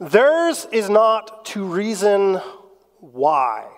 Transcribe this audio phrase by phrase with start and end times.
[0.00, 2.40] Theirs is not to reason
[3.00, 3.68] why.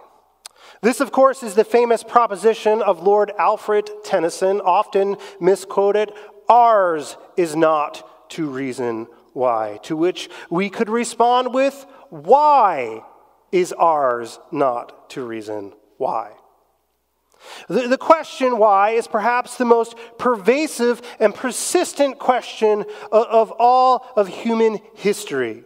[0.80, 6.12] This, of course, is the famous proposition of Lord Alfred Tennyson, often misquoted
[6.48, 13.02] ours is not to reason why, to which we could respond with why
[13.50, 16.32] is ours not to reason why?
[17.68, 24.06] The, the question why is perhaps the most pervasive and persistent question of, of all
[24.16, 25.64] of human history.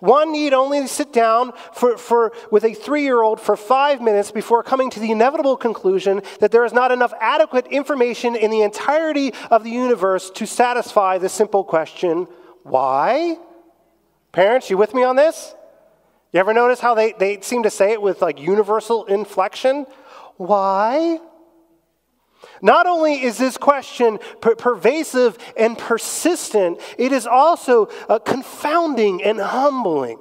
[0.00, 4.30] One need only sit down for, for, with a three year old for five minutes
[4.30, 8.62] before coming to the inevitable conclusion that there is not enough adequate information in the
[8.62, 12.26] entirety of the universe to satisfy the simple question
[12.62, 13.38] why?
[14.32, 15.54] Parents, you with me on this?
[16.32, 19.86] You ever notice how they, they seem to say it with like universal inflection?
[20.36, 21.18] Why?
[22.62, 29.40] Not only is this question per- pervasive and persistent, it is also uh, confounding and
[29.40, 30.18] humbling.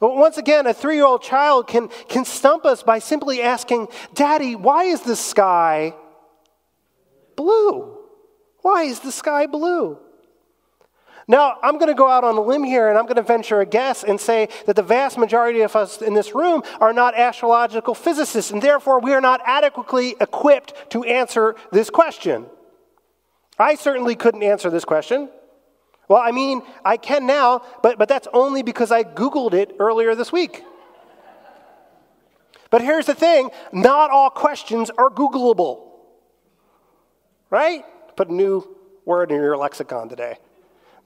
[0.00, 4.54] Once again, a three year old child can, can stump us by simply asking, Daddy,
[4.54, 5.94] why is the sky
[7.36, 7.98] blue?
[8.62, 9.98] Why is the sky blue?
[11.28, 13.60] Now, I'm going to go out on a limb here and I'm going to venture
[13.60, 17.16] a guess and say that the vast majority of us in this room are not
[17.16, 22.46] astrological physicists, and therefore we are not adequately equipped to answer this question.
[23.58, 25.28] I certainly couldn't answer this question.
[26.08, 30.14] Well, I mean, I can now, but, but that's only because I Googled it earlier
[30.14, 30.64] this week.
[32.70, 35.86] But here's the thing not all questions are Googleable.
[37.50, 37.84] Right?
[38.16, 40.38] Put a new word in your lexicon today.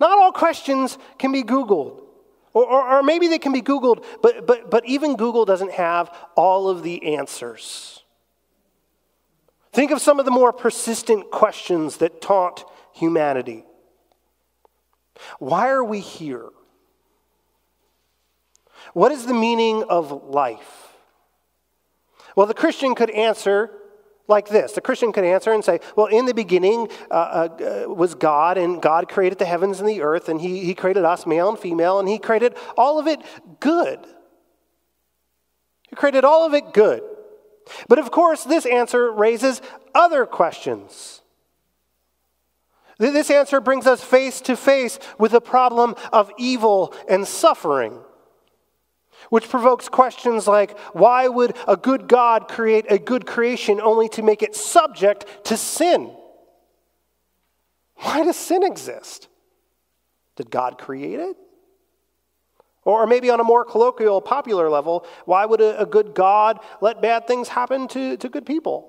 [0.00, 2.00] Not all questions can be Googled.
[2.52, 6.16] Or, or, or, maybe they can be Googled, but, but, but even Google doesn't have
[6.36, 8.04] all of the answers.
[9.72, 13.64] Think of some of the more persistent questions that taunt humanity.
[15.40, 16.48] Why are we here?
[18.92, 20.92] What is the meaning of life?
[22.36, 23.70] Well, the Christian could answer
[24.26, 24.72] like this.
[24.72, 28.80] The Christian could answer and say, Well, in the beginning uh, uh, was God, and
[28.80, 31.98] God created the heavens and the earth, and he, he created us, male and female,
[31.98, 33.20] and He created all of it
[33.60, 34.00] good.
[35.88, 37.02] He created all of it good.
[37.88, 39.62] But of course, this answer raises
[39.94, 41.22] other questions.
[42.98, 47.98] This answer brings us face to face with the problem of evil and suffering
[49.34, 54.22] which provokes questions like why would a good God create a good creation only to
[54.22, 56.14] make it subject to sin?
[57.96, 59.26] Why does sin exist?
[60.36, 61.36] Did God create it?
[62.84, 67.26] Or maybe on a more colloquial, popular level, why would a, good God let bad
[67.26, 68.88] things happen to, to good people?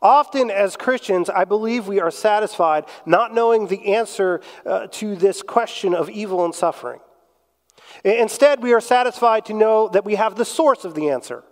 [0.00, 5.42] Often, as Christians, I believe we are satisfied not knowing the answer uh, to this
[5.42, 7.00] question of evil and suffering.
[8.02, 11.44] Instead, we are satisfied to know that we have the source of the answer.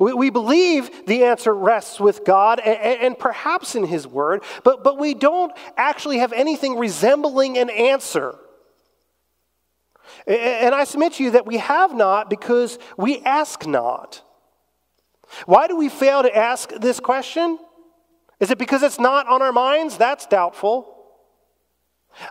[0.00, 4.98] We, believe the answer rests with God and, and perhaps in His Word, but, but
[4.98, 8.34] we don't actually have anything resembling an answer.
[10.26, 14.22] And I submit to you that we have not because we ask not.
[15.46, 17.58] Why do we fail to ask this question?
[18.40, 19.96] Is it because it's not on our minds?
[19.96, 20.97] That's doubtful.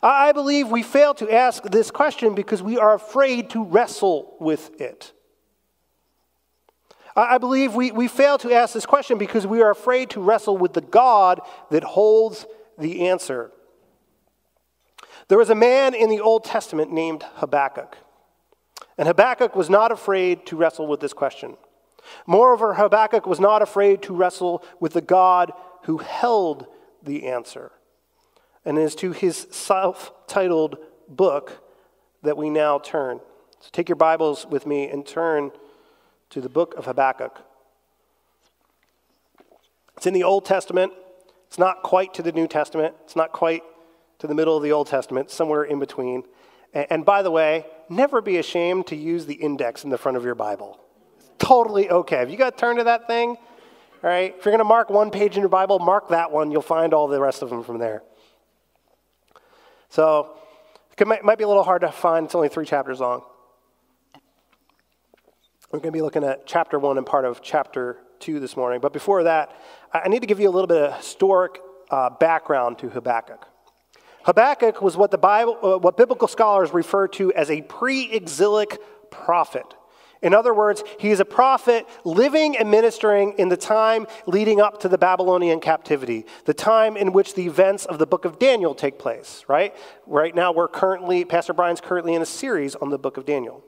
[0.03, 4.79] I believe we fail to ask this question because we are afraid to wrestle with
[4.81, 5.13] it.
[7.15, 10.55] I believe we, we fail to ask this question because we are afraid to wrestle
[10.55, 12.45] with the God that holds
[12.77, 13.51] the answer.
[15.27, 17.97] There was a man in the Old Testament named Habakkuk.
[18.99, 21.57] And Habakkuk was not afraid to wrestle with this question.
[22.27, 25.51] Moreover, Habakkuk was not afraid to wrestle with the God
[25.83, 26.67] who held
[27.01, 27.71] the answer
[28.67, 31.63] and it is to his self titled book
[32.21, 33.21] that we now turn.
[33.61, 35.51] So take your Bibles with me and turn
[36.31, 37.41] to the book of Habakkuk.
[39.95, 40.91] It's in the Old Testament.
[41.47, 42.93] It's not quite to the New Testament.
[43.05, 43.63] It's not quite
[44.19, 46.23] to the middle of the Old Testament, somewhere in between.
[46.73, 50.25] And, by the way, never be ashamed to use the index in the front of
[50.25, 50.77] your Bible.
[51.17, 52.21] It's totally okay.
[52.21, 54.89] If you got to turn to that thing, all right, if you're going to mark
[54.89, 56.51] one page in your Bible, mark that one.
[56.51, 58.03] You'll find all the rest of them from there.
[59.89, 60.37] So
[60.97, 62.25] it might, be a little hard to find.
[62.25, 63.23] It's only three chapters long.
[65.71, 68.79] We're going to be looking at chapter one and part of chapter two this morning.
[68.79, 69.55] But before that,
[69.93, 73.45] I need to give you a little bit of historic uh, background to Habakkuk.
[74.23, 78.77] Habakkuk was what the Bible, uh, what biblical scholars refer to as a pre-exilic
[79.09, 79.65] prophet.
[80.21, 84.79] In other words, he is a prophet living and ministering in the time leading up
[84.81, 88.73] to the Babylonian captivity, the time in which the events of the book of Daniel
[88.73, 89.75] take place, right?
[90.05, 93.63] Right now, we're currently, Pastor Brian's currently in a series on the book of Daniel.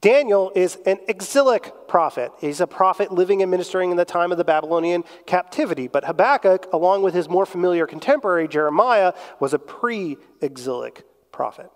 [0.00, 2.30] Daniel is an exilic prophet.
[2.40, 5.88] He's a prophet living and ministering in the time of the Babylonian captivity.
[5.88, 11.70] But Habakkuk, along with his more familiar contemporary Jeremiah, was a pre exilic prophet.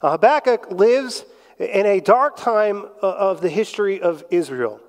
[0.00, 1.24] Now, Habakkuk lives
[1.58, 4.80] in a dark time uh, of the history of Israel.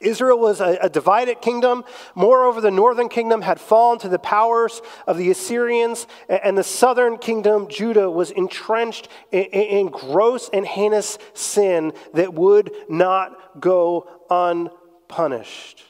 [0.00, 1.84] Israel was a, a, divided kingdom.
[2.14, 7.18] Moreover, the northern kingdom had fallen to the powers of the Assyrians, and the southern
[7.18, 15.82] kingdom, Judah, was entrenched in, in gross and heinous sin that would not go unpunished.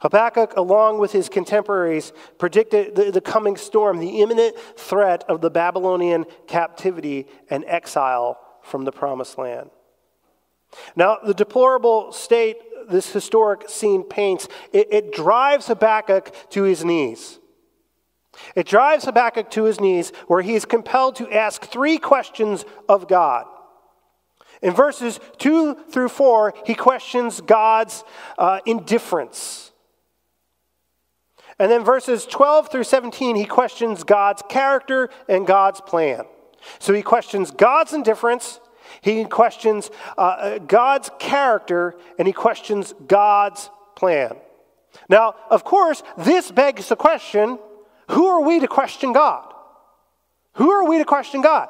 [0.00, 5.50] Habakkuk, along with his contemporaries, predicted the, the coming storm, the imminent threat of the
[5.50, 8.38] Babylonian captivity and exile
[8.68, 9.70] from the promised land.
[10.94, 12.56] Now, the deplorable state
[12.88, 17.38] this historic scene paints, it, it drives Habakkuk to his knees.
[18.54, 23.08] It drives Habakkuk to his knees where he is compelled to ask three questions of
[23.08, 23.46] God.
[24.62, 28.04] In verses 2 through 4, he questions God's
[28.38, 29.72] uh, indifference.
[31.58, 36.24] And then verses 12 through 17, he questions God's character and God's plan.
[36.78, 38.60] So he questions God's indifference,
[39.00, 44.36] he questions uh, uh, God's character, and he questions God's plan.
[45.08, 47.58] Now, of course, this begs the question
[48.10, 49.52] who are we to question God?
[50.54, 51.68] Who are we to question God?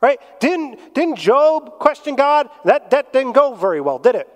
[0.00, 0.20] Right?
[0.40, 2.48] Didn't, didn't Job question God?
[2.64, 4.28] That, that didn't go very well, did it?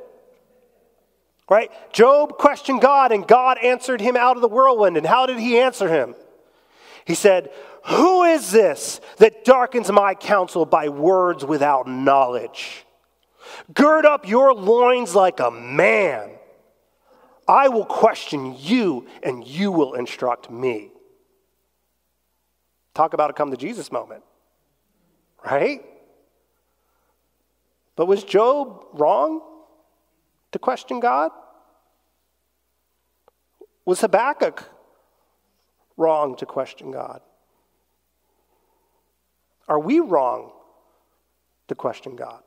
[1.48, 1.70] Right?
[1.92, 4.96] Job questioned God, and God answered him out of the whirlwind.
[4.96, 6.14] And how did he answer him?
[7.04, 7.50] He said,
[7.86, 12.86] Who is this that darkens my counsel by words without knowledge?
[13.74, 16.30] Gird up your loins like a man.
[17.48, 20.90] I will question you, and you will instruct me.
[22.94, 24.22] Talk about a come to Jesus moment,
[25.44, 25.82] right?
[27.96, 29.42] But was Job wrong
[30.52, 31.30] to question God?
[33.84, 34.68] Was Habakkuk
[35.96, 37.20] wrong to question God?
[39.72, 40.52] Are we wrong
[41.68, 42.42] to question God?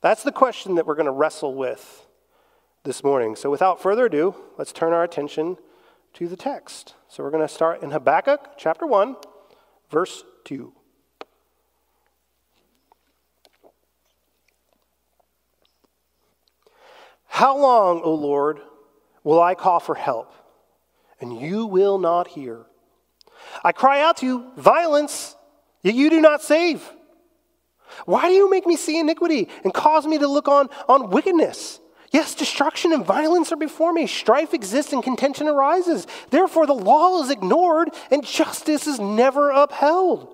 [0.00, 2.06] That's the question that we're going to wrestle with
[2.84, 3.34] this morning.
[3.34, 5.56] So, without further ado, let's turn our attention
[6.12, 6.94] to the text.
[7.08, 9.16] So, we're going to start in Habakkuk chapter 1,
[9.90, 10.72] verse 2.
[17.26, 18.60] How long, O Lord,
[19.24, 20.32] will I call for help?
[21.24, 22.66] and you will not hear.
[23.64, 25.34] I cry out to you, violence,
[25.82, 26.88] yet you do not save.
[28.04, 31.80] Why do you make me see iniquity and cause me to look on, on wickedness?
[32.12, 34.06] Yes, destruction and violence are before me.
[34.06, 36.06] Strife exists and contention arises.
[36.30, 40.32] Therefore, the law is ignored and justice is never upheld.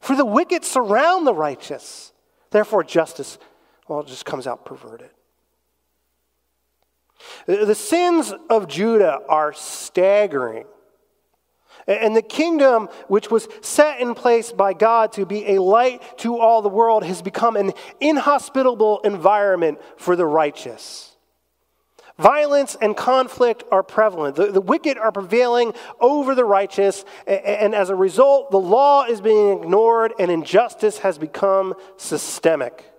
[0.00, 2.12] For the wicked surround the righteous.
[2.50, 3.38] Therefore, justice,
[3.86, 5.10] well, just comes out perverted.
[7.46, 10.66] The sins of Judah are staggering.
[11.86, 16.38] And the kingdom, which was set in place by God to be a light to
[16.38, 21.16] all the world, has become an inhospitable environment for the righteous.
[22.18, 24.36] Violence and conflict are prevalent.
[24.36, 29.04] The, the wicked are prevailing over the righteous, and, and as a result, the law
[29.04, 32.91] is being ignored and injustice has become systemic.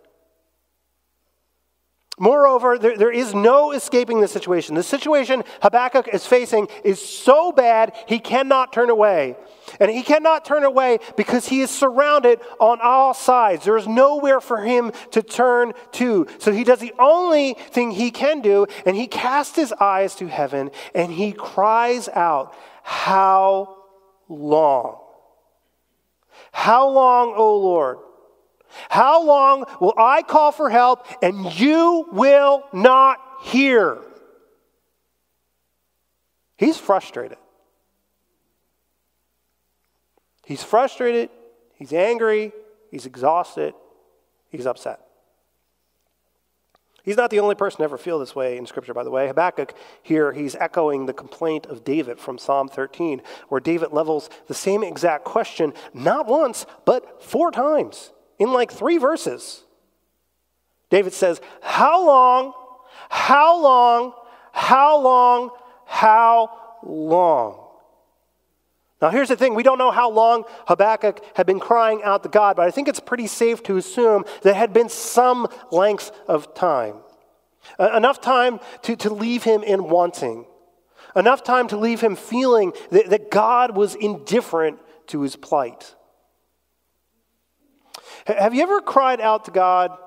[2.19, 4.75] Moreover, there, there is no escaping the situation.
[4.75, 9.35] The situation Habakkuk is facing is so bad, he cannot turn away.
[9.79, 13.65] And he cannot turn away because he is surrounded on all sides.
[13.65, 16.27] There is nowhere for him to turn to.
[16.37, 20.27] So he does the only thing he can do, and he casts his eyes to
[20.27, 23.77] heaven and he cries out, How
[24.29, 24.99] long?
[26.51, 27.97] How long, O Lord?
[28.89, 33.99] How long will I call for help and you will not hear?
[36.57, 37.37] He's frustrated.
[40.45, 41.29] He's frustrated,
[41.75, 42.51] he's angry,
[42.91, 43.73] he's exhausted,
[44.49, 44.99] he's upset.
[47.03, 49.27] He's not the only person to ever feel this way in Scripture, by the way.
[49.27, 54.53] Habakkuk here, he's echoing the complaint of David from Psalm 13, where David levels the
[54.53, 58.11] same exact question, not once, but four times
[58.43, 59.63] in like three verses.
[60.89, 62.53] David says, How long,
[63.09, 64.13] how long,
[64.51, 65.49] how long,
[65.85, 67.59] how long?
[69.01, 72.29] Now, here's the thing we don't know how long Habakkuk had been crying out to
[72.29, 76.53] God, but I think it's pretty safe to assume that had been some length of
[76.53, 76.97] time.
[77.79, 80.45] Uh, enough time to, to leave him in wanting,
[81.15, 85.95] enough time to leave him feeling that, that God was indifferent to his plight.
[88.25, 89.97] Have you ever cried out to God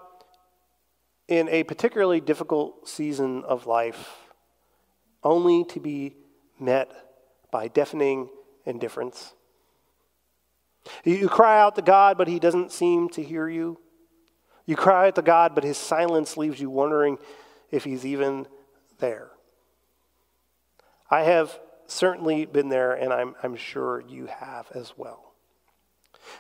[1.29, 4.27] in a particularly difficult season of life
[5.23, 6.15] only to be
[6.59, 6.91] met
[7.51, 8.29] by deafening
[8.65, 9.35] indifference.
[11.05, 13.81] You cry out to God, but He doesn't seem to hear you.
[14.67, 17.19] You cry out to God, but His silence leaves you wondering
[17.71, 18.47] if He's even
[18.99, 19.31] there.
[21.11, 25.35] I have certainly been there, and I'm, I'm sure you have as well.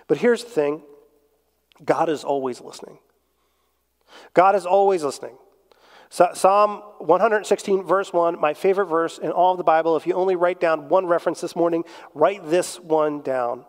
[0.06, 0.83] But here's the thing
[1.85, 2.99] God is always listening.
[4.35, 5.37] God is always listening.
[6.09, 9.97] Psalm 116, verse 1, my favorite verse in all of the Bible.
[9.97, 13.64] If you only write down one reference this morning, write this one down.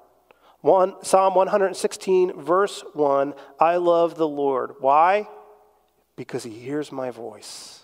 [0.61, 4.73] One, Psalm 116, verse 1 I love the Lord.
[4.79, 5.27] Why?
[6.15, 7.83] Because he hears my voice.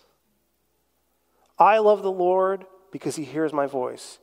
[1.57, 4.19] I love the Lord because he hears my voice.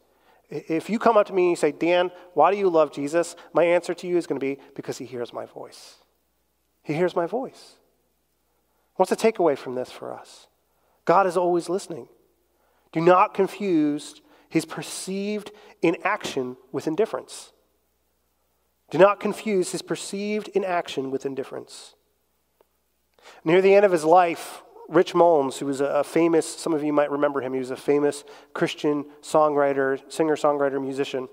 [0.51, 3.37] If you come up to me and you say, Dan, why do you love Jesus?
[3.53, 5.97] My answer to you is going to be because he hears my voice.
[6.83, 7.77] He hears my voice.
[8.97, 10.49] What's the takeaway from this for us?
[11.05, 12.09] God is always listening.
[12.93, 17.53] Do not confuse his perceived inaction with indifference.
[18.91, 21.95] Do not confuse his perceived inaction with indifference.
[23.45, 26.93] Near the end of his life, Rich Mullins, who was a famous, some of you
[26.93, 31.29] might remember him, he was a famous Christian songwriter, singer, songwriter, musician.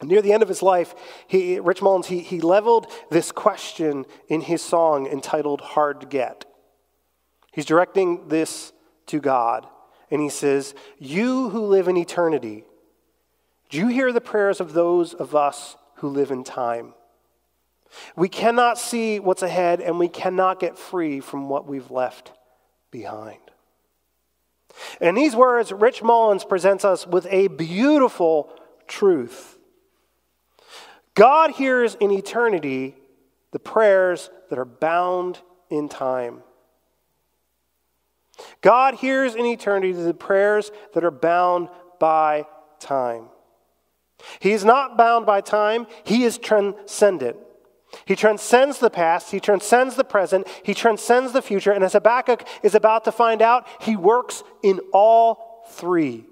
[0.00, 0.94] Near the end of his life,
[1.26, 6.44] he, Rich Mullins, he, he leveled this question in his song entitled Hard to Get.
[7.52, 8.72] He's directing this
[9.06, 9.66] to God,
[10.08, 12.64] and he says, You who live in eternity,
[13.68, 16.94] do you hear the prayers of those of us who live in time?
[18.14, 22.30] We cannot see what's ahead, and we cannot get free from what we've left
[22.94, 23.40] behind.
[25.00, 28.52] In these words, Rich Mullins presents us with a beautiful
[28.86, 29.58] truth.
[31.14, 32.94] God hears in eternity
[33.50, 36.44] the prayers that are bound in time.
[38.60, 42.46] God hears in eternity the prayers that are bound by
[42.78, 43.24] time.
[44.38, 47.38] He is not bound by time, He is transcendent.
[48.04, 52.46] He transcends the past, He transcends the present, He transcends the future, and as Habakkuk
[52.62, 56.26] is about to find out, He works in all three.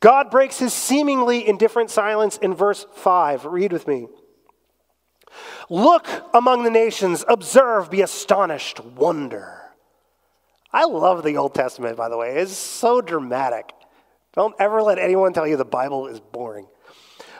[0.00, 3.46] God breaks His seemingly indifferent silence in verse 5.
[3.46, 4.08] Read with me.
[5.68, 9.58] Look among the nations, observe, be astonished, wonder.
[10.72, 12.36] I love the Old Testament, by the way.
[12.36, 13.72] It's so dramatic.
[14.34, 16.68] Don't ever let anyone tell you the Bible is boring.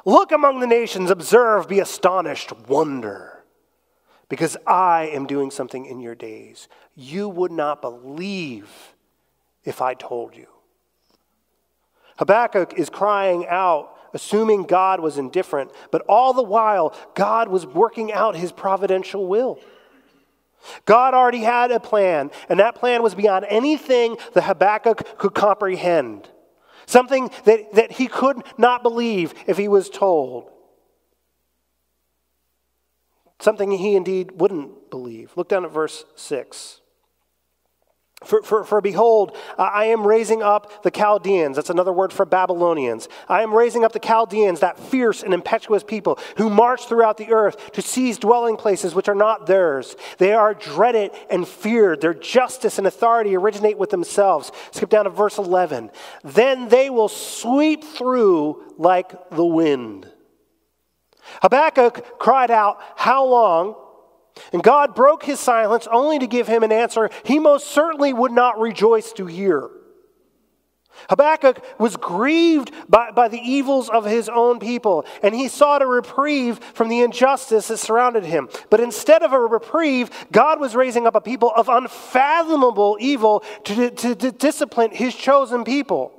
[0.08, 3.44] Look among the nations, observe, be astonished, wonder,
[4.30, 6.66] because I am doing something in your days.
[6.94, 8.70] You would not believe
[9.64, 10.46] if I told you.
[12.16, 18.10] Habakkuk is crying out, assuming God was indifferent, but all the while, God was working
[18.10, 19.60] out his providential will.
[20.86, 26.30] God already had a plan, and that plan was beyond anything that Habakkuk could comprehend.
[26.88, 30.50] Something that, that he could not believe if he was told.
[33.40, 35.32] Something he indeed wouldn't believe.
[35.36, 36.80] Look down at verse 6.
[38.24, 41.54] For, for, for, behold, I am raising up the Chaldeans.
[41.54, 43.08] That's another word for Babylonians.
[43.28, 47.30] I am raising up the Chaldeans, that fierce and impetuous people who march throughout the
[47.30, 49.94] earth to seize dwelling places which are not theirs.
[50.18, 52.00] They are dreaded and feared.
[52.00, 54.50] Their justice and authority originate with themselves.
[54.72, 55.90] Skip down to verse 11.
[56.24, 60.10] Then they will sweep through like the wind.
[61.42, 63.76] Habakkuk cried out, How long?
[64.52, 68.32] And God broke his silence only to give him an answer he most certainly would
[68.32, 69.70] not rejoice to hear.
[71.08, 75.86] Habakkuk was grieved by, by the evils of his own people, and he sought a
[75.86, 78.48] reprieve from the injustice that surrounded him.
[78.70, 83.90] But instead of a reprieve, God was raising up a people of unfathomable evil to,
[83.90, 86.12] to, to discipline his chosen people.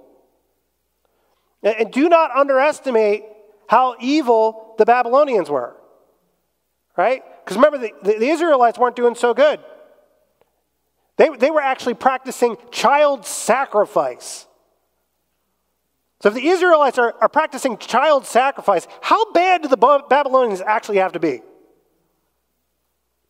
[1.62, 3.26] And, and do not underestimate
[3.68, 5.76] how evil the Babylonians were,
[6.98, 7.24] right?
[7.50, 9.60] Because remember, the, the, Israelites weren't doing so good.
[11.18, 14.46] They, they were actually practicing child sacrifice.
[16.22, 20.98] So if the Israelites are, are practicing child sacrifice, how bad do the Babylonians actually
[20.98, 21.42] have to be?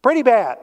[0.01, 0.57] Pretty bad.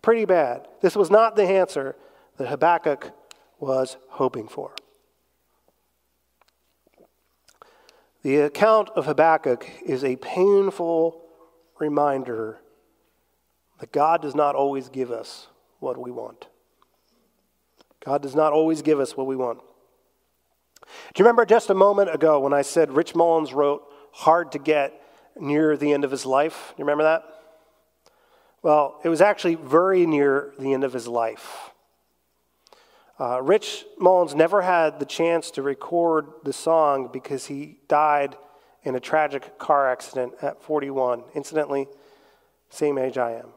[0.00, 0.66] Pretty bad.
[0.80, 1.94] This was not the answer
[2.38, 3.12] that Habakkuk
[3.58, 4.72] was hoping for.
[8.22, 11.20] The account of Habakkuk is a painful
[11.78, 12.62] reminder
[13.78, 15.48] that God does not always give us
[15.80, 16.48] what we want.
[18.04, 19.60] God does not always give us what we want.
[21.14, 23.82] Do you remember just a moment ago when I said Rich Mullins wrote
[24.12, 25.00] Hard to Get
[25.38, 26.72] near the end of his life?
[26.76, 27.24] Do you remember that?
[28.62, 31.70] Well, it was actually very near the end of his life.
[33.20, 38.36] Uh, Rich Mullins never had the chance to record the song because he died
[38.84, 41.24] in a tragic car accident at 41.
[41.34, 41.88] Incidentally,
[42.70, 43.48] same age I am.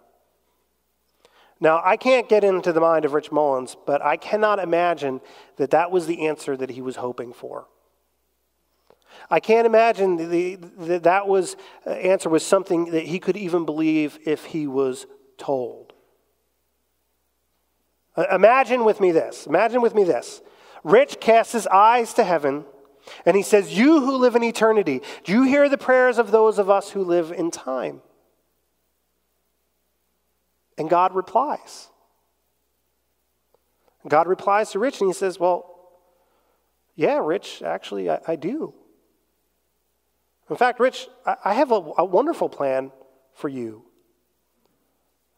[1.61, 5.21] Now, I can't get into the mind of Rich Mullins, but I cannot imagine
[5.57, 7.67] that that was the answer that he was hoping for.
[9.29, 10.17] I can't imagine
[10.79, 15.05] that that was uh, answer was something that he could even believe if he was
[15.37, 15.93] told.
[18.15, 19.45] Uh, imagine with me this.
[19.45, 20.41] Imagine with me this.
[20.83, 22.65] Rich casts his eyes to heaven
[23.25, 26.57] and he says, You who live in eternity, do you hear the prayers of those
[26.57, 28.01] of us who live in time?
[30.77, 31.89] And God replies.
[34.07, 35.67] God replies to Rich and he says, Well,
[36.95, 38.73] yeah, Rich, actually, I, I do.
[40.49, 42.91] In fact, Rich, I, I have a, a wonderful plan
[43.33, 43.83] for you.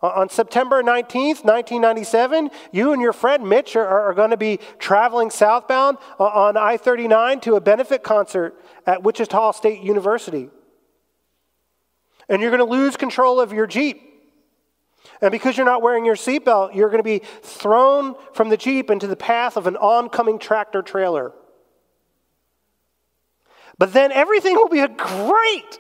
[0.01, 5.29] On September 19th, 1997, you and your friend Mitch are, are going to be traveling
[5.29, 10.49] southbound on I 39 to a benefit concert at Wichita State University.
[12.27, 14.12] And you're going to lose control of your Jeep.
[15.21, 18.89] And because you're not wearing your seatbelt, you're going to be thrown from the Jeep
[18.89, 21.33] into the path of an oncoming tractor trailer.
[23.77, 25.79] But then everything will be great.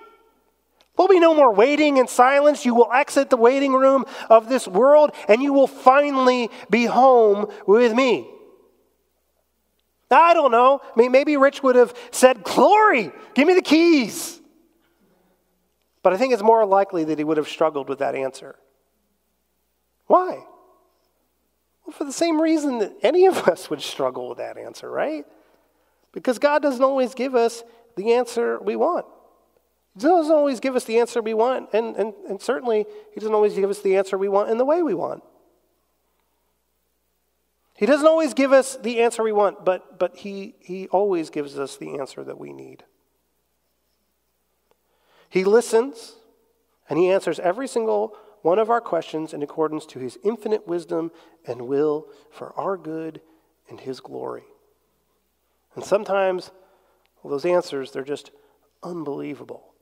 [0.95, 2.65] There'll be no more waiting in silence.
[2.65, 7.51] You will exit the waiting room of this world and you will finally be home
[7.65, 8.29] with me.
[10.11, 10.79] I don't know.
[10.83, 14.39] I mean, maybe Rich would have said, Glory, give me the keys.
[16.03, 18.55] But I think it's more likely that he would have struggled with that answer.
[20.13, 20.45] Why?
[21.83, 25.25] Well, for the same reason that any of us would struggle with that answer, right?
[26.11, 27.63] Because God doesn't always give us
[27.95, 29.07] the answer we want.
[29.95, 33.33] He doesn't always give us the answer we want, and, and, and certainly He doesn't
[33.33, 35.23] always give us the answer we want in the way we want.
[37.73, 41.57] He doesn't always give us the answer we want, but, but he, he always gives
[41.57, 42.83] us the answer that we need.
[45.27, 46.17] He listens
[46.87, 51.11] and he answers every single one of our questions in accordance to his infinite wisdom
[51.47, 53.21] and will for our good
[53.69, 54.43] and his glory.
[55.75, 56.51] And sometimes
[57.23, 58.31] well, those answers, they're just
[58.83, 59.73] unbelievable.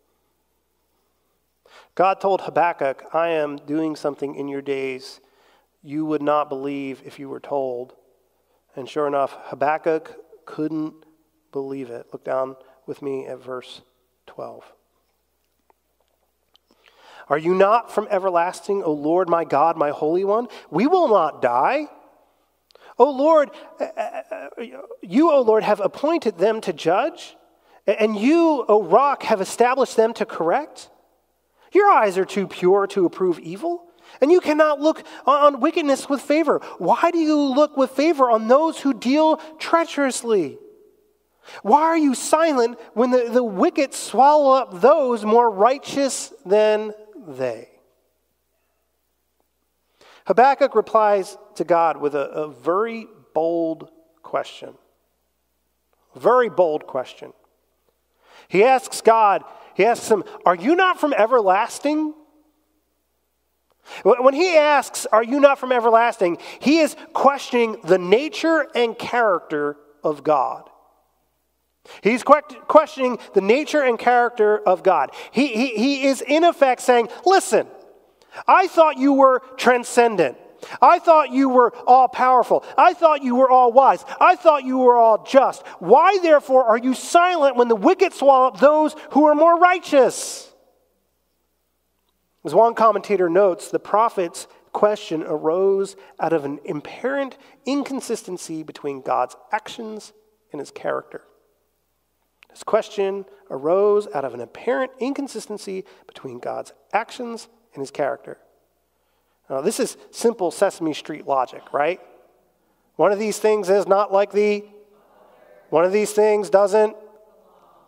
[1.95, 5.19] God told Habakkuk, I am doing something in your days
[5.81, 7.95] you would not believe if you were told.
[8.75, 10.93] And sure enough, Habakkuk couldn't
[11.51, 12.07] believe it.
[12.13, 13.81] Look down with me at verse
[14.27, 14.71] 12.
[17.29, 20.47] Are you not from everlasting, O Lord, my God, my Holy One?
[20.69, 21.87] We will not die.
[22.97, 24.49] O Lord, uh, uh,
[25.01, 27.35] you, O Lord, have appointed them to judge,
[27.87, 30.89] and you, O rock, have established them to correct.
[31.73, 33.85] Your eyes are too pure to approve evil,
[34.19, 36.59] and you cannot look on wickedness with favor.
[36.77, 40.57] Why do you look with favor on those who deal treacherously?
[41.63, 46.93] Why are you silent when the, the wicked swallow up those more righteous than
[47.27, 47.69] they?
[50.25, 53.89] Habakkuk replies to God with a, a very bold
[54.21, 54.75] question.
[56.15, 57.33] Very bold question.
[58.47, 59.43] He asks God,
[59.75, 62.13] he asks him, Are you not from everlasting?
[64.03, 66.37] When he asks, Are you not from everlasting?
[66.59, 70.69] he is questioning the nature and character of God.
[72.01, 75.11] He's questioning the nature and character of God.
[75.31, 77.67] He, he, he is, in effect, saying, Listen,
[78.47, 80.37] I thought you were transcendent.
[80.79, 82.63] I thought you were all powerful.
[82.77, 84.05] I thought you were all wise.
[84.19, 85.65] I thought you were all just.
[85.79, 90.51] Why, therefore, are you silent when the wicked swallow up those who are more righteous?
[92.43, 99.35] As one commentator notes, the prophet's question arose out of an apparent inconsistency between God's
[99.51, 100.13] actions
[100.51, 101.23] and his character.
[102.51, 108.37] This question arose out of an apparent inconsistency between God's actions and his character.
[109.49, 111.99] Now, this is simple Sesame Street logic, right?
[112.95, 114.63] One of these things is not like the,
[115.69, 116.95] one of these things doesn't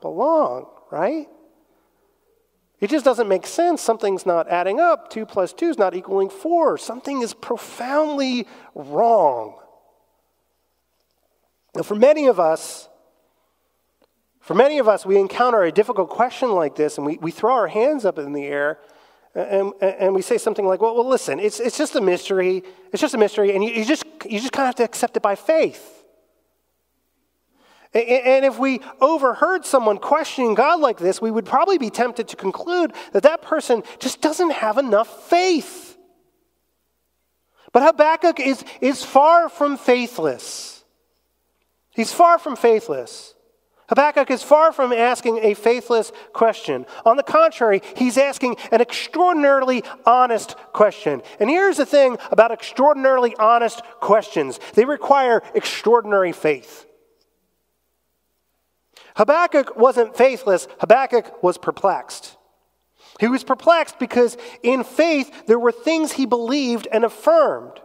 [0.02, 1.28] belong, right?
[2.80, 3.82] It just doesn't make sense.
[3.82, 5.10] Something's not adding up.
[5.10, 6.78] Two plus two is not equaling four.
[6.78, 8.46] Something is profoundly
[8.76, 9.56] wrong.
[11.76, 12.90] Now, for many of us,
[14.44, 17.54] For many of us, we encounter a difficult question like this and we, we throw
[17.54, 18.78] our hands up in the air
[19.34, 22.62] and, and we say something like, well, well, listen, it's, it's just a mystery.
[22.92, 25.18] It's just a mystery, and you, you just, you just kind of have to accept
[25.18, 26.04] it by faith.
[27.96, 32.36] And, if we overheard someone questioning God like this, we would probably be tempted to
[32.36, 35.96] conclude that that person just doesn't have enough faith.
[37.72, 40.84] But Habakkuk is, is far from faithless.
[41.92, 43.33] He's far from faithless.
[43.94, 46.88] Habakkuk is far from asking a faithless question.
[47.06, 51.22] On the contrary, he's asking an extraordinarily honest question.
[51.40, 56.88] And here's the thing about extraordinarily honest questions they require extraordinary faith.
[59.16, 62.36] Habakkuk wasn't faithless, Habakkuk was perplexed.
[63.20, 67.80] He was perplexed because in faith there were things he believed and affirmed.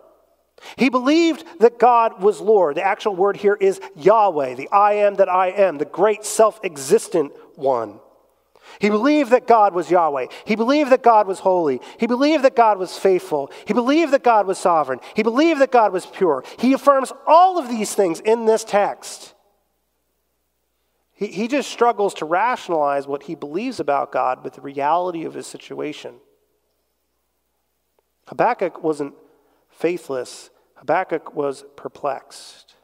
[0.76, 2.76] He believed that God was Lord.
[2.76, 6.60] The actual word here is Yahweh, the I am that I am, the great self
[6.64, 8.00] existent one.
[8.80, 10.26] He believed that God was Yahweh.
[10.44, 11.80] He believed that God was holy.
[11.98, 13.50] He believed that God was faithful.
[13.66, 15.00] He believed that God was sovereign.
[15.14, 16.44] He believed that God was pure.
[16.58, 19.34] He affirms all of these things in this text.
[21.14, 25.34] He, he just struggles to rationalize what he believes about God with the reality of
[25.34, 26.14] his situation.
[28.28, 29.14] Habakkuk wasn't
[29.78, 32.74] faithless, Habakkuk was perplexed.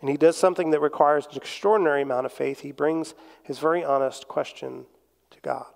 [0.00, 2.60] And he does something that requires an extraordinary amount of faith.
[2.60, 4.84] He brings his very honest question
[5.30, 5.66] to God.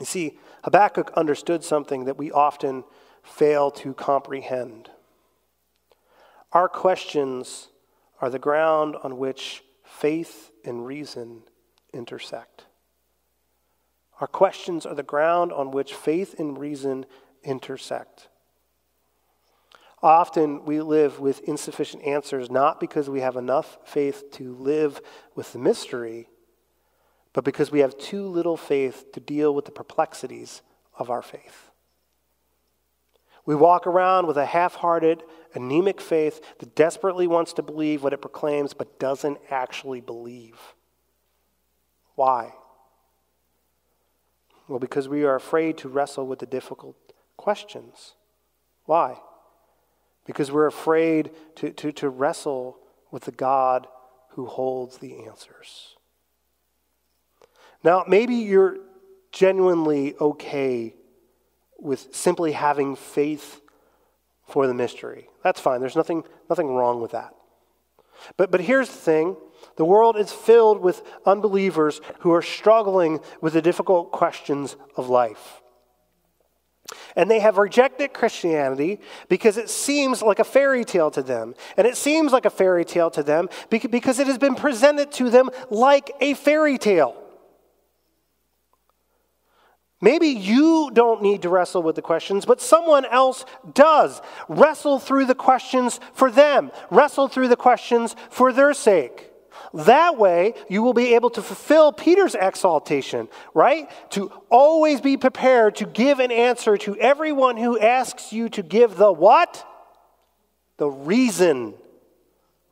[0.00, 2.84] You see, Habakkuk understood something that we often
[3.22, 4.90] fail to comprehend.
[6.52, 7.68] Our questions
[8.20, 11.42] are the ground on which faith and reason
[11.92, 12.66] intersect.
[14.20, 17.04] Our questions are the ground on which faith and reason
[17.46, 18.28] intersect.
[20.02, 25.00] Often we live with insufficient answers, not because we have enough faith to live
[25.34, 26.28] with the mystery,
[27.32, 30.62] but because we have too little faith to deal with the perplexities
[30.98, 31.70] of our faith.
[33.46, 35.22] We walk around with a half hearted,
[35.54, 40.58] anemic faith that desperately wants to believe what it proclaims but doesn't actually believe.
[42.16, 42.52] Why?
[44.68, 47.05] Well, because we are afraid to wrestle with the difficult
[47.46, 48.14] questions.
[48.86, 49.20] Why?
[50.24, 52.76] Because we're afraid to, to, to wrestle
[53.12, 53.86] with the God
[54.30, 55.94] who holds the answers.
[57.84, 58.78] Now, maybe you're
[59.30, 60.96] genuinely okay
[61.78, 63.60] with simply having faith
[64.48, 65.28] for the mystery.
[65.44, 65.78] That's fine.
[65.78, 67.32] There's nothing, nothing wrong with that.
[68.36, 69.36] But, but here's the thing
[69.76, 75.62] the world is filled with unbelievers who are struggling with the difficult questions of life.
[77.16, 81.54] And they have rejected Christianity because it seems like a fairy tale to them.
[81.76, 85.30] And it seems like a fairy tale to them because it has been presented to
[85.30, 87.22] them like a fairy tale.
[90.00, 94.20] Maybe you don't need to wrestle with the questions, but someone else does.
[94.46, 99.32] Wrestle through the questions for them, wrestle through the questions for their sake.
[99.74, 103.90] That way, you will be able to fulfill Peter's exaltation, right?
[104.10, 108.96] To always be prepared to give an answer to everyone who asks you to give
[108.96, 109.66] the what?
[110.78, 111.74] The reason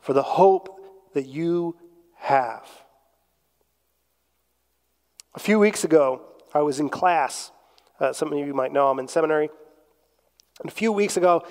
[0.00, 0.80] for the hope
[1.14, 1.76] that you
[2.16, 2.66] have.
[5.34, 7.50] A few weeks ago, I was in class.
[7.98, 9.48] Uh, some of you might know I'm in seminary.
[10.60, 11.44] And a few weeks ago,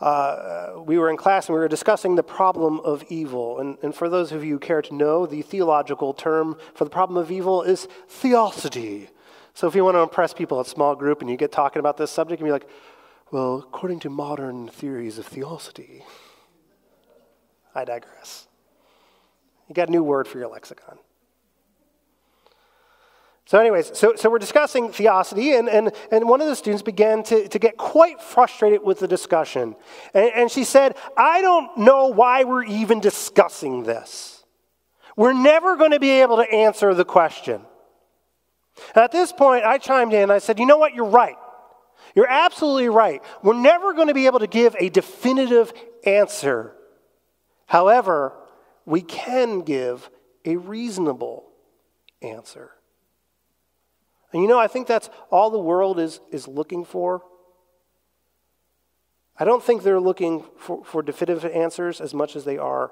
[0.00, 3.58] uh, we were in class and we were discussing the problem of evil.
[3.58, 6.90] And, and for those of you who care to know, the theological term for the
[6.90, 9.08] problem of evil is theodicy.
[9.54, 11.96] So if you want to impress people at small group and you get talking about
[11.96, 12.68] this subject, and you're like,
[13.32, 16.04] well, according to modern theories of theodicy,
[17.74, 18.46] I digress.
[19.68, 20.98] You got a new word for your lexicon.
[23.48, 27.22] So, anyways, so, so we're discussing theodicy, and, and, and one of the students began
[27.22, 29.74] to, to get quite frustrated with the discussion.
[30.12, 34.44] And, and she said, I don't know why we're even discussing this.
[35.16, 37.62] We're never going to be able to answer the question.
[38.94, 40.92] At this point, I chimed in I said, You know what?
[40.92, 41.38] You're right.
[42.14, 43.22] You're absolutely right.
[43.42, 45.72] We're never going to be able to give a definitive
[46.04, 46.74] answer.
[47.64, 48.34] However,
[48.84, 50.10] we can give
[50.44, 51.46] a reasonable
[52.20, 52.72] answer.
[54.32, 57.22] And you know, I think that's all the world is, is looking for.
[59.38, 62.90] I don't think they're looking for, for definitive answers as much as they are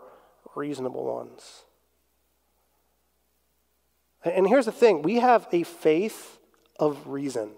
[0.55, 1.65] reasonable ones.
[4.25, 6.39] And here's the thing we have a faith
[6.79, 7.53] of reason.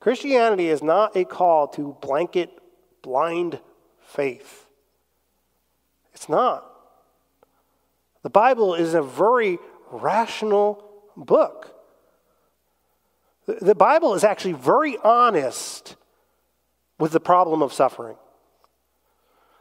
[0.00, 2.50] Christianity is not a call to blanket
[3.02, 3.60] blind
[4.00, 4.66] faith.
[6.14, 6.64] It's not.
[8.22, 9.58] The Bible is a very
[9.90, 10.87] rational
[11.24, 11.74] book.
[13.46, 15.96] The Bible is actually very honest
[16.98, 18.16] with the problem of suffering.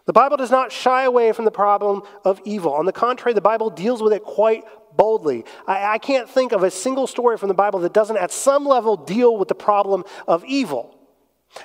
[0.06, 2.74] The Bible does not shy away from the problem of evil.
[2.74, 4.63] On the contrary, the Bible deals with it quite
[4.96, 5.46] boldly.
[5.67, 8.65] I, I, can't think of a single story from the Bible that doesn't, at some
[8.65, 10.98] level, deal with the problem of evil.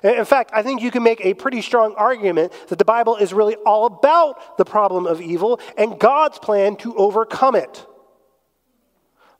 [0.03, 3.33] In fact, I think you can make a pretty strong argument that the Bible is
[3.33, 7.87] really all about the problem of evil and God's plan to overcome it.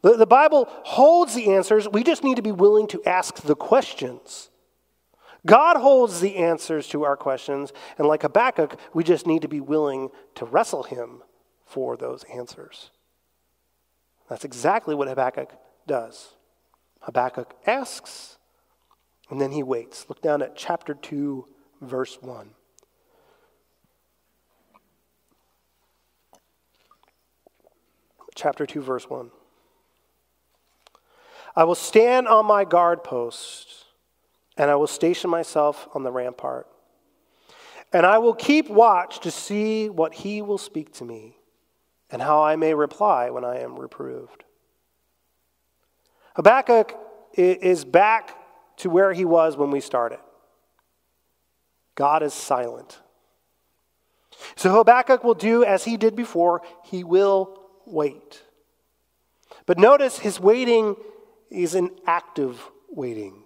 [0.03, 3.55] The, the Bible holds the answers, we just need to be willing to ask the
[3.55, 4.51] questions.
[5.47, 9.61] God holds the answers to our questions, and like Habakkuk, we just need to be
[9.61, 11.23] willing to wrestle him
[11.65, 12.91] for those answers.
[14.29, 15.53] That's exactly what Habakkuk
[15.87, 16.35] does.
[17.01, 18.39] Habakkuk asks,
[19.31, 20.07] and then he waits.
[20.09, 21.47] Look down at chapter 2,
[21.81, 22.51] verse 1.
[28.35, 29.31] Chapter 2, verse 1.
[31.55, 33.69] I will stand on my guard post,
[34.57, 36.67] and I will station myself on the rampart.
[37.93, 41.37] And I will keep watch to see what he will speak to me,
[42.11, 44.45] and how I may reply when I am reproved.
[46.37, 46.99] Habakkuk
[47.35, 48.37] is back
[48.79, 50.21] to where he was when we started.
[51.95, 53.01] God is silent.
[54.57, 58.43] So Habakkuk will do as he did before, he will wait.
[59.67, 60.97] But notice his waiting
[61.53, 62.61] is an active
[62.91, 63.43] waiting.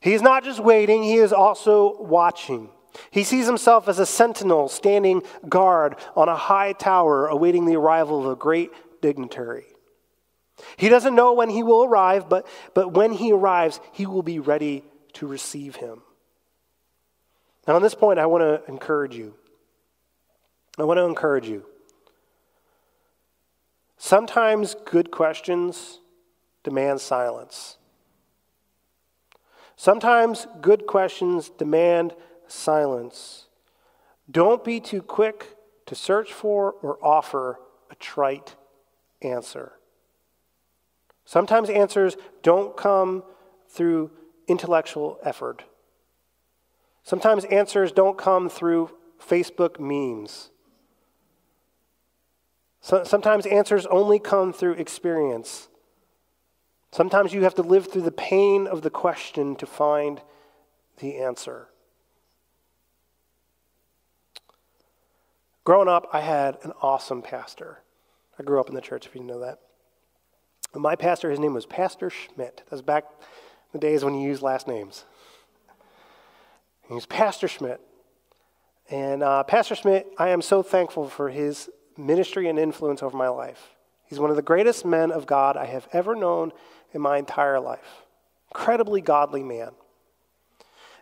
[0.00, 2.70] He's not just waiting, he is also watching.
[3.10, 8.20] He sees himself as a sentinel standing guard on a high tower awaiting the arrival
[8.20, 9.64] of a great dignitary.
[10.76, 14.38] He doesn't know when he will arrive, but, but when he arrives, he will be
[14.38, 14.84] ready
[15.14, 16.02] to receive him.
[17.66, 19.34] Now, on this point, I want to encourage you.
[20.78, 21.64] I want to encourage you.
[23.98, 26.00] Sometimes good questions
[26.62, 27.78] demand silence.
[29.76, 32.14] Sometimes good questions demand
[32.46, 33.46] silence.
[34.30, 37.58] Don't be too quick to search for or offer
[37.90, 38.54] a trite
[39.20, 39.72] answer.
[41.24, 43.22] Sometimes answers don't come
[43.68, 44.10] through
[44.46, 45.64] intellectual effort.
[47.02, 50.50] Sometimes answers don't come through Facebook memes.
[52.80, 55.68] So, sometimes answers only come through experience.
[56.92, 60.20] Sometimes you have to live through the pain of the question to find
[60.98, 61.68] the answer.
[65.64, 67.78] Growing up, I had an awesome pastor.
[68.38, 69.60] I grew up in the church, if you know that.
[70.74, 72.62] My pastor, his name was Pastor Schmidt.
[72.68, 75.04] That's back in the days when you used last names.
[76.88, 77.80] He was Pastor Schmidt.
[78.90, 83.28] And uh, Pastor Schmidt, I am so thankful for his ministry and influence over my
[83.28, 83.70] life.
[84.04, 86.52] He's one of the greatest men of God I have ever known
[86.92, 88.04] in my entire life.
[88.50, 89.70] Incredibly godly man.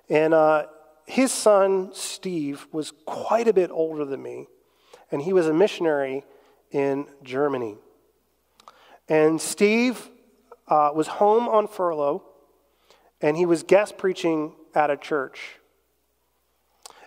[0.08, 0.66] And uh,
[1.06, 4.46] his son, Steve, was quite a bit older than me,
[5.10, 6.24] and he was a missionary
[6.70, 7.76] in Germany.
[9.08, 10.08] And Steve
[10.68, 12.22] uh, was home on furlough,
[13.20, 15.58] and he was guest preaching at a church.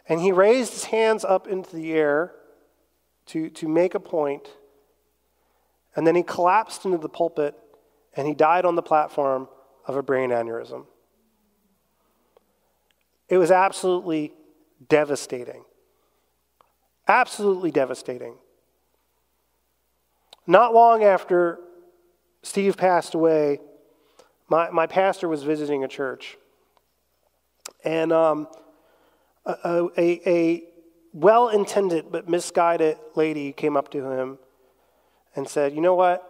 [0.08, 2.34] And he raised his hands up into the air
[3.28, 4.50] to, to make a point,
[5.96, 7.56] and then he collapsed into the pulpit
[8.15, 9.47] and he died on the platform
[9.86, 10.86] of a brain aneurysm.
[13.30, 14.34] It was absolutely
[14.89, 15.63] devastating.
[17.08, 18.36] Absolutely devastating.
[20.45, 21.60] Not long after
[22.43, 23.60] Steve passed away,
[24.49, 26.38] my, my pastor was visiting a church.
[27.84, 28.47] And um,
[29.45, 30.63] a, a, a
[31.13, 34.38] well intended but misguided lady came up to him
[35.36, 36.30] and said, You know what?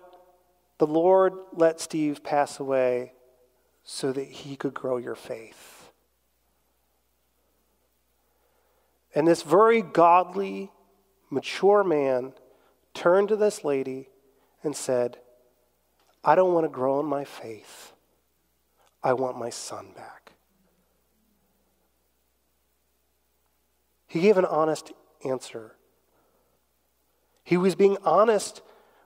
[0.83, 3.13] The Lord let Steve pass away
[3.85, 5.93] so that he could grow your faith.
[9.15, 10.73] And this very godly,
[11.29, 12.33] mature man
[12.93, 14.09] turned to this lady
[14.61, 15.19] and said,
[16.21, 17.93] I don't want to grow in my faith.
[19.01, 20.33] I want my son back.
[24.05, 24.91] He gave an honest
[25.23, 25.77] answer.
[27.45, 28.61] He was being honest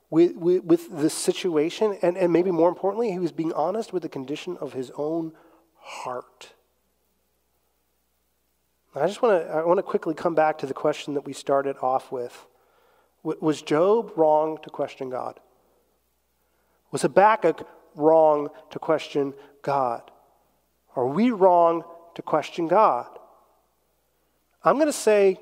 [0.10, 4.04] with, with, with the situation, and, and maybe more importantly, he was being honest with
[4.04, 5.34] the condition of his own
[5.76, 6.54] heart.
[8.96, 11.34] I just want to I want to quickly come back to the question that we
[11.34, 12.48] started off with.
[13.24, 15.39] Was Job wrong to question God?
[16.91, 20.10] Was Habakkuk wrong to question God?
[20.96, 21.84] Are we wrong
[22.15, 23.08] to question God?
[24.63, 25.39] I'm going to say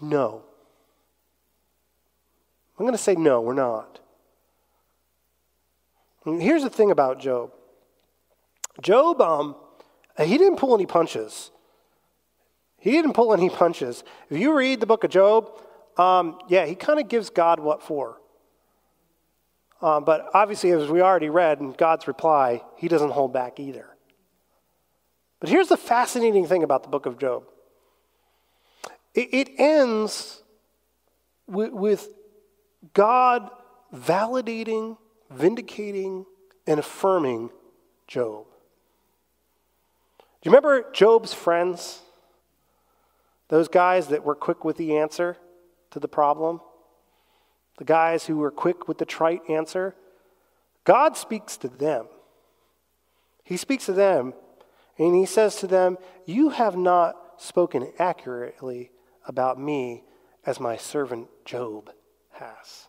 [0.00, 0.45] no.
[2.78, 4.00] I'm going to say no, we're not.
[6.24, 7.52] And here's the thing about Job
[8.82, 9.56] Job, um,
[10.18, 11.50] he didn't pull any punches.
[12.78, 14.04] He didn't pull any punches.
[14.30, 15.50] If you read the book of Job,
[15.96, 18.20] um, yeah, he kind of gives God what for.
[19.80, 23.86] Um, but obviously, as we already read in God's reply, he doesn't hold back either.
[25.40, 27.44] But here's the fascinating thing about the book of Job
[29.14, 30.42] it, it ends
[31.46, 32.08] with, with
[32.94, 33.50] God
[33.94, 34.98] validating,
[35.30, 36.26] vindicating,
[36.66, 37.50] and affirming
[38.06, 38.46] Job.
[40.18, 42.00] Do you remember Job's friends?
[43.48, 45.36] Those guys that were quick with the answer
[45.90, 46.60] to the problem?
[47.78, 49.94] The guys who were quick with the trite answer?
[50.84, 52.06] God speaks to them.
[53.44, 54.34] He speaks to them
[54.98, 58.90] and he says to them, You have not spoken accurately
[59.26, 60.04] about me
[60.44, 61.90] as my servant Job
[62.38, 62.88] has.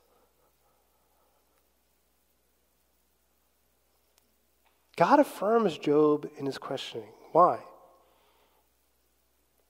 [4.96, 7.10] God affirms Job in his questioning.
[7.32, 7.60] Why?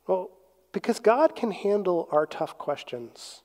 [0.08, 0.30] Well,
[0.72, 3.42] because God can handle our tough questions.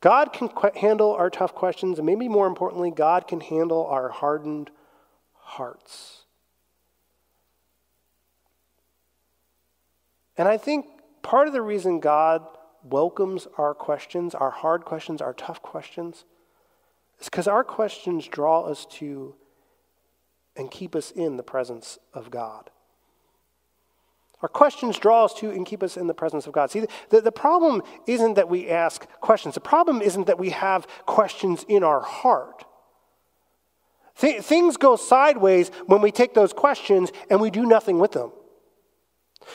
[0.00, 4.08] God can qu- handle our tough questions, and maybe more importantly, God can handle our
[4.08, 4.70] hardened
[5.34, 6.24] hearts.
[10.36, 10.86] And I think
[11.20, 12.46] part of the reason God
[12.84, 16.24] welcomes our questions, our hard questions, our tough questions,
[17.20, 19.34] is because our questions draw us to
[20.56, 22.70] and keep us in the presence of God.
[24.42, 26.70] Our questions draw us to and keep us in the presence of God.
[26.70, 30.86] See, the, the problem isn't that we ask questions, the problem isn't that we have
[31.06, 32.64] questions in our heart.
[34.18, 38.32] Th- things go sideways when we take those questions and we do nothing with them.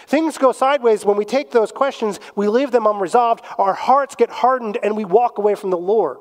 [0.07, 4.29] Things go sideways when we take those questions, we leave them unresolved, our hearts get
[4.29, 6.19] hardened, and we walk away from the Lord.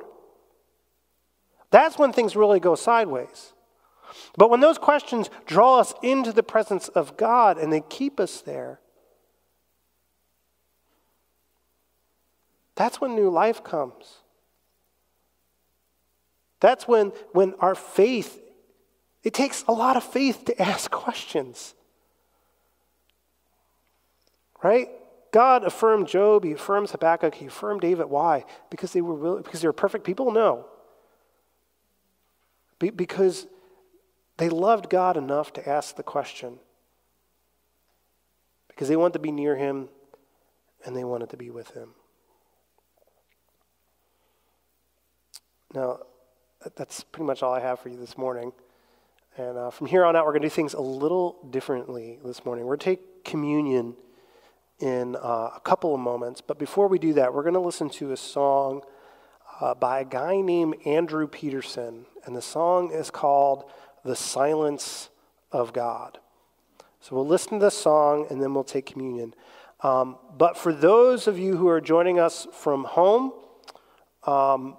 [1.70, 3.52] That's when things really go sideways.
[4.36, 8.40] But when those questions draw us into the presence of God and they keep us
[8.40, 8.80] there,
[12.74, 14.18] that's when new life comes.
[16.60, 18.40] That's when, when our faith,
[19.22, 21.74] it takes a lot of faith to ask questions.
[24.62, 24.88] Right?
[25.32, 28.06] God affirmed Job, he affirms Habakkuk, he affirmed David.
[28.06, 28.44] Why?
[28.70, 30.30] Because they were because they were perfect people?
[30.30, 30.66] No.
[32.78, 33.46] Be, because
[34.38, 36.58] they loved God enough to ask the question.
[38.68, 39.88] Because they wanted to be near him
[40.84, 41.90] and they wanted to be with him.
[45.74, 46.00] Now,
[46.76, 48.52] that's pretty much all I have for you this morning.
[49.36, 52.44] And uh, from here on out, we're going to do things a little differently this
[52.44, 52.64] morning.
[52.64, 53.94] We're going to take communion
[54.80, 56.40] in uh, a couple of moments.
[56.40, 58.82] But before we do that, we're going to listen to a song
[59.60, 62.06] uh, by a guy named Andrew Peterson.
[62.24, 63.70] And the song is called
[64.04, 65.08] The Silence
[65.50, 66.18] of God.
[67.00, 69.34] So we'll listen to the song and then we'll take communion.
[69.80, 73.32] Um, but for those of you who are joining us from home,
[74.24, 74.76] um,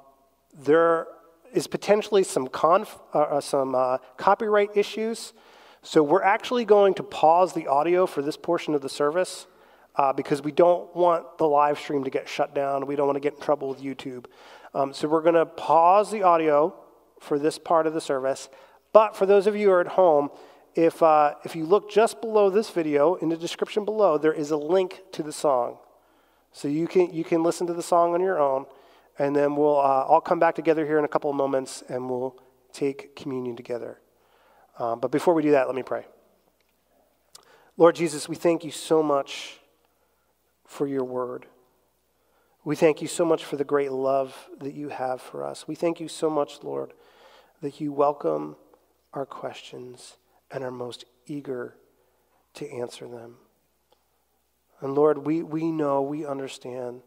[0.54, 1.08] there
[1.54, 5.34] is potentially some, conf- uh, uh some uh, copyright issues.
[5.82, 9.48] So we're actually going to pause the audio for this portion of the service
[9.98, 12.86] uh, because we don't want the live stream to get shut down.
[12.86, 14.26] We don't want to get in trouble with YouTube.
[14.74, 16.76] Um, so we're going to pause the audio
[17.20, 18.48] for this part of the service.
[18.94, 20.30] But for those of you who are at home,
[20.76, 24.52] if, uh, if you look just below this video, in the description below, there is
[24.52, 25.80] a link to the song.
[26.52, 28.66] So you can, you can listen to the song on your own,
[29.18, 32.08] and then we'll uh, all come back together here in a couple of moments and
[32.08, 32.36] we'll
[32.72, 34.00] take communion together.
[34.78, 36.06] Um, but before we do that, let me pray.
[37.78, 39.60] Lord Jesus, we thank you so much
[40.68, 41.48] for your word.
[42.64, 45.68] We thank you so much for the great love that you have for us.
[45.68, 46.94] We thank you so much, Lord,
[47.62, 48.58] that you welcome
[49.14, 50.18] our questions
[50.52, 51.76] and are most eager
[52.56, 53.38] to answer them.
[54.82, 57.02] And Lord, we, we know, we understand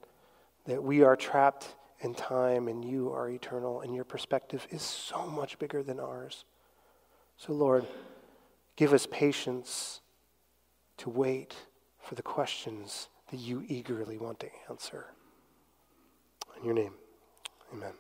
[0.65, 5.27] that we are trapped in time and you are eternal and your perspective is so
[5.27, 6.47] much bigger than ours.
[7.37, 7.87] So, Lord,
[8.77, 10.01] give us patience
[10.97, 11.55] to wait
[11.99, 15.07] for the questions that you eagerly want to answer.
[16.59, 16.95] In your name,
[17.73, 17.93] amen.